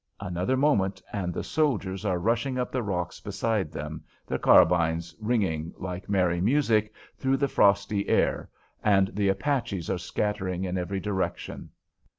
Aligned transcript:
Another 0.19 0.57
moment, 0.57 0.99
and 1.13 1.31
the 1.31 1.43
soldiers 1.43 2.05
are 2.05 2.17
rushing 2.17 2.57
up 2.57 2.71
the 2.71 2.81
rocks 2.81 3.19
beside 3.19 3.71
them, 3.71 4.03
their 4.25 4.39
carbines 4.39 5.13
ringing 5.19 5.71
like 5.77 6.09
merry 6.09 6.41
music 6.41 6.91
through 7.19 7.37
the 7.37 7.47
frosty 7.47 8.09
air, 8.09 8.49
and 8.83 9.09
the 9.09 9.29
Apaches 9.29 9.91
are 9.91 9.99
scattering 9.99 10.63
in 10.63 10.75
every 10.75 10.99
direction. 10.99 11.69